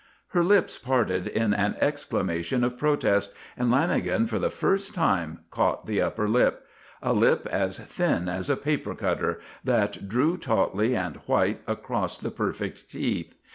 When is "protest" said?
2.75-3.35